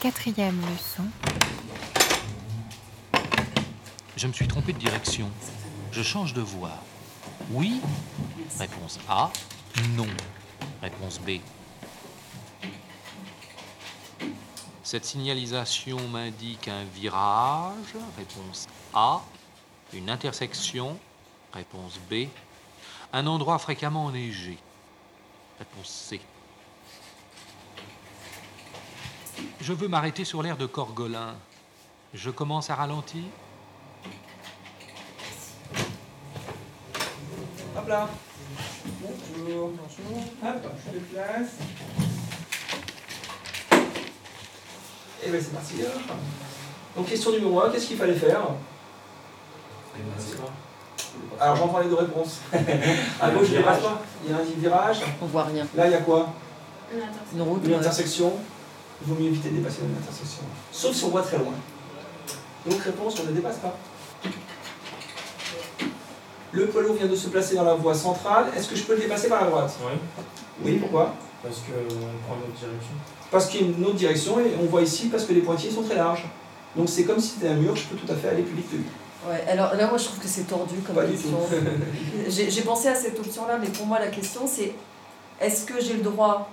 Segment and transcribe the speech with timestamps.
[0.00, 1.02] Quatrième leçon.
[4.16, 5.28] Je me suis trompé de direction.
[5.90, 6.78] Je change de voie.
[7.50, 7.80] Oui
[8.60, 9.32] Réponse A.
[9.96, 10.06] Non.
[10.82, 11.40] Réponse B.
[14.84, 17.96] Cette signalisation m'indique un virage.
[18.16, 19.20] Réponse A.
[19.92, 20.96] Une intersection.
[21.52, 22.28] Réponse B.
[23.12, 24.58] Un endroit fréquemment enneigé.
[25.58, 26.20] Réponse C.
[29.60, 31.34] Je veux m'arrêter sur l'air de Corgolin.
[32.14, 33.22] Je commence à ralentir
[37.76, 38.08] Hop là.
[39.00, 40.22] Bonjour, bonjour.
[40.44, 41.48] Hop, je déplace.
[45.24, 45.74] Et bien c'est parti.
[45.82, 46.16] hop.
[46.96, 48.42] Donc question numéro 1, qu'est-ce qu'il fallait faire?
[51.40, 52.40] Alors j'en prends les deux réponses.
[53.20, 53.78] à gauche, je pas.
[54.24, 54.98] Il y a un virage.
[55.20, 55.66] On voit rien.
[55.74, 56.32] Là, il y a quoi?
[57.34, 57.64] Une route.
[57.64, 58.32] Une intersection.
[59.02, 60.42] Il vaut mieux éviter de dépasser une intersection.
[60.72, 61.52] Sauf si on voit très loin.
[62.68, 63.76] Donc réponse, on ne dépasse pas.
[66.52, 68.46] Le poids lourd vient de se placer dans la voie centrale.
[68.56, 69.76] Est-ce que je peux le dépasser par la droite?
[69.84, 69.92] Oui,
[70.64, 71.14] Oui, pourquoi?
[71.42, 71.94] Parce qu'on
[72.26, 72.90] prend une autre direction.
[73.30, 75.72] Parce qu'il y a une autre direction et on voit ici parce que les pointillés
[75.72, 76.24] sont très larges.
[76.74, 78.70] Donc c'est comme si c'était un mur, je peux tout à fait aller plus vite
[78.70, 78.84] que lui.
[79.28, 81.38] Ouais, alors là, moi, je trouve que c'est tordu comme Pas du question.
[82.28, 84.72] j'ai pensé à cette option-là, mais pour moi, la question, c'est
[85.40, 86.48] est-ce que j'ai le droit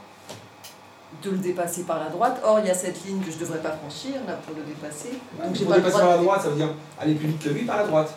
[1.23, 3.41] de le dépasser par la droite Or, il y a cette ligne que je ne
[3.41, 5.11] devrais pas franchir, là, pour le dépasser.
[5.43, 7.43] Donc, j'ai Pour pas le droit par la droite, ça veut dire aller plus vite
[7.43, 8.13] que lui par la droite.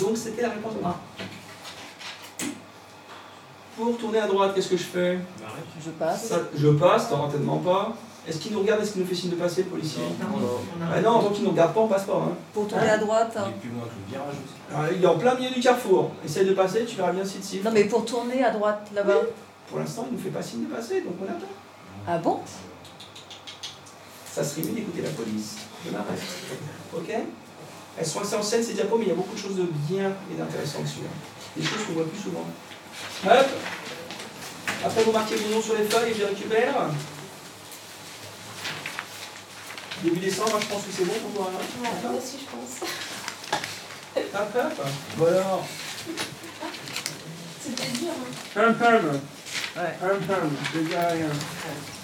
[0.00, 0.94] Donc c'était la réponse A.
[3.76, 5.18] Pour tourner à droite, qu'est-ce que je fais?
[5.84, 6.28] Je passe.
[6.28, 7.94] Ça, Je passe, certainement pas.
[8.28, 10.02] Est-ce qu'il nous regarde Est-ce qu'il nous fait signe de passer, le policier?
[10.82, 12.14] Ah non, tant qu'il ne nous regarde pas, on passe pas.
[12.26, 12.32] Hein.
[12.52, 13.36] Pour tourner à droite.
[13.36, 13.52] hein.
[13.60, 14.74] plus loin que le virage aussi.
[14.74, 16.10] Alors, il est en plein milieu du carrefour.
[16.24, 19.20] Essaye de passer, tu verras bien si de Non, mais pour tourner à droite, là-bas.
[19.68, 21.46] Pour l'instant, il ne nous fait pas signe de passer, donc on attend.
[22.06, 22.40] Ah bon?
[24.32, 25.56] Ça serait mieux d'écouter la police.
[25.84, 26.20] Je m'arrête.
[26.94, 27.10] Ok?
[27.98, 30.12] Elles sont assez anciennes ces diapos, mais il y a beaucoup de choses de bien
[30.30, 31.00] et d'intéressant dessus.
[31.04, 31.16] hein.
[31.56, 32.44] Des choses qu'on voit plus souvent.
[33.26, 33.46] Hop
[34.84, 36.74] Après, vous marquez vos noms sur les feuilles et je les récupère.
[40.04, 41.52] Début décembre, je pense que c'est bon pour toi.
[41.58, 41.88] hein?
[42.02, 42.90] Moi aussi, je pense.
[44.16, 44.86] Hop, hop.
[45.16, 45.58] Voilà.
[47.62, 48.10] C'était dur.
[48.56, 48.62] Hein.
[48.62, 48.76] Hum,
[49.14, 49.20] hum.
[49.76, 49.94] Ouais.
[50.74, 51.26] Je dis rien.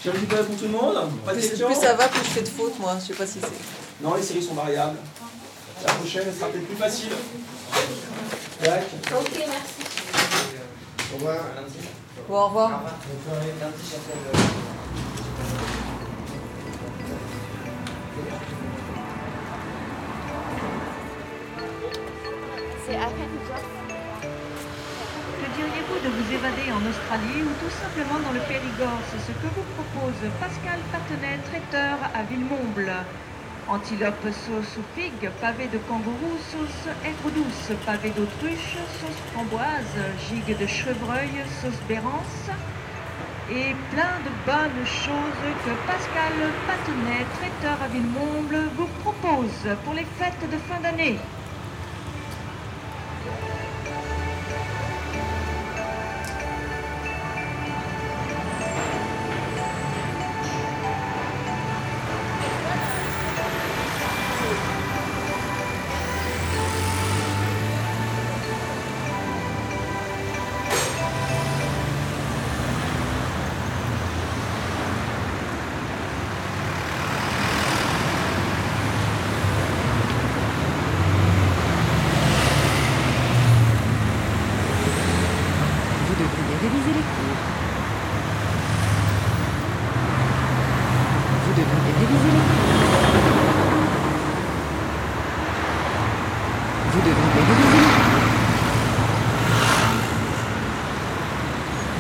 [0.03, 2.09] J'ai un petit peu pour tout le monde Pas de Plus, questions plus ça va,
[2.09, 2.97] plus je fais de fautes, moi.
[3.01, 4.05] Je sais pas si c'est.
[4.05, 4.99] Non, les séries sont variables.
[5.87, 7.13] La prochaine, elle sera peut-être plus facile.
[8.63, 8.85] Tac.
[9.19, 9.53] Ok, merci.
[11.13, 11.39] Au revoir.
[12.29, 12.81] Bon, au revoir.
[22.87, 23.82] C'est toi.
[26.03, 29.63] De vous évader en Australie ou tout simplement dans le Périgord C'est ce que vous
[29.79, 32.91] propose Pascal Patenet, traiteur à Villemomble.
[33.69, 39.95] Antilope sauce ou figue, pavé de kangourou, sauce aigre douce, pavé d'autruche, sauce framboise,
[40.27, 41.31] gigue de chevreuil,
[41.63, 42.51] sauce bérance
[43.49, 46.35] et plein de bonnes choses que Pascal
[46.67, 51.19] Patenet, traiteur à Villemomble, vous propose pour les fêtes de fin d'année.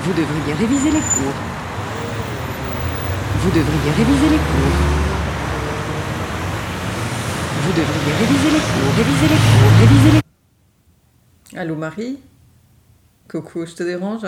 [0.05, 1.39] Vous devriez réviser les cours.
[3.39, 4.73] Vous devriez réviser les cours.
[7.63, 10.11] Vous devriez réviser les cours, réviser les cours, réviser
[11.53, 12.19] les Allô, Marie?
[13.31, 14.27] Coucou, je te dérange?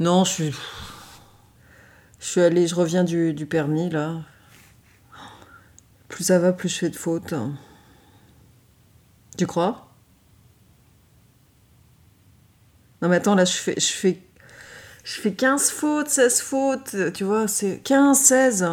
[0.00, 0.56] Non, je suis.
[2.18, 4.22] Je suis allée, je reviens du, du permis, là.
[6.08, 7.34] Plus ça va, plus je fais de fautes.
[9.38, 9.89] Tu crois?
[13.02, 14.18] Non, mais attends, là, je fais, je fais.
[15.04, 18.66] Je fais 15 fautes, 16 fautes, tu vois, c'est 15, 16.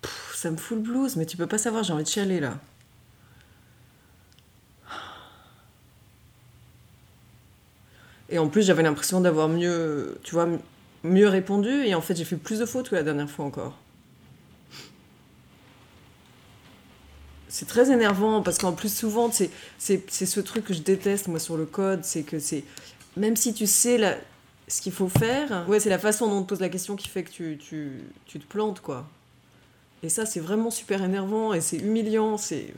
[0.00, 2.40] Pff, ça me fout le blues, mais tu peux pas savoir, j'ai envie de chialer,
[2.40, 2.58] là.
[8.30, 10.48] Et en plus, j'avais l'impression d'avoir mieux, tu vois,
[11.04, 11.84] mieux répondu.
[11.84, 13.81] Et en fait, j'ai fait plus de fautes que la dernière fois encore.
[17.62, 19.48] C'est très énervant parce qu'en plus, souvent, c'est
[19.78, 22.02] ce truc que je déteste, moi, sur le code.
[22.02, 22.64] C'est que c'est.
[23.16, 24.16] Même si tu sais la,
[24.66, 27.08] ce qu'il faut faire, ouais, c'est la façon dont on te pose la question qui
[27.08, 29.06] fait que tu, tu, tu te plantes, quoi.
[30.02, 32.36] Et ça, c'est vraiment super énervant et c'est humiliant.
[32.36, 32.74] C'est.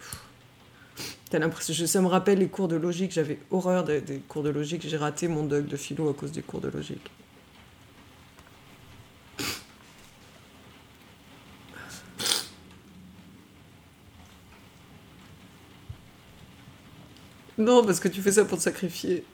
[1.33, 1.87] l'impression.
[1.87, 3.11] Ça me rappelle les cours de logique.
[3.13, 4.87] J'avais horreur des, des cours de logique.
[4.87, 7.11] J'ai raté mon doc de philo à cause des cours de logique.
[17.65, 19.25] Non, parce que tu fais ça pour te sacrifier.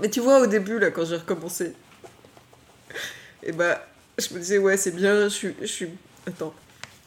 [0.00, 1.74] Mais tu vois, au début, là, quand j'ai recommencé,
[3.44, 3.86] et bah,
[4.18, 5.54] je me disais, ouais, c'est bien, je suis.
[5.60, 5.88] Je suis...
[6.26, 6.52] Attends,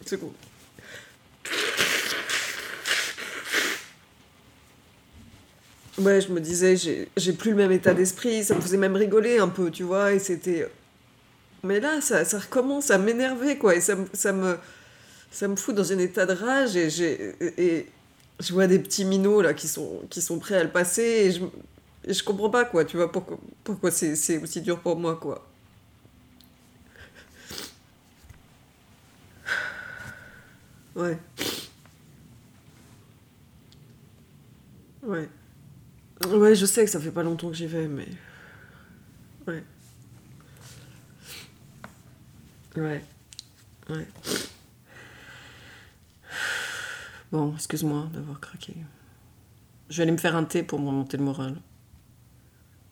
[0.00, 0.32] une seconde.
[5.98, 9.38] Ouais, je me disais, j'ai plus le même état d'esprit, ça me faisait même rigoler
[9.38, 10.66] un peu, tu vois, et c'était.
[11.62, 14.58] Mais là, ça, ça recommence à m'énerver, quoi, et ça, ça me.
[15.36, 17.34] Ça me fout dans un état de rage, et.
[17.58, 17.86] Et
[18.40, 21.30] je vois des petits minots, là, qui sont, qui sont prêts à le passer, et
[21.32, 21.44] je,
[22.04, 25.46] et je comprends pas, quoi, tu vois, pourquoi, pourquoi c'est aussi dur pour moi, quoi.
[30.94, 31.18] Ouais.
[35.02, 35.28] Ouais.
[36.26, 38.08] Ouais, je sais que ça fait pas longtemps que j'y vais, mais.
[39.46, 39.62] Ouais.
[42.76, 43.04] Ouais.
[43.90, 44.06] Ouais.
[47.32, 48.74] Bon, excuse-moi d'avoir craqué.
[49.88, 51.56] Je vais aller me faire un thé pour me remonter le moral.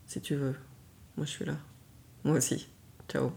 [0.07, 0.57] Si tu veux.
[1.17, 1.57] Moi, je suis là.
[2.25, 2.69] Moi aussi.
[3.09, 3.33] Ciao.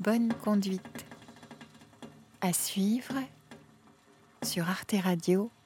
[0.00, 1.07] Bonne conduite.
[2.40, 3.14] À suivre
[4.44, 5.57] sur arteradio.com.